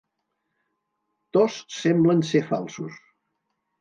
[1.37, 3.01] Tos semblen ser falsos.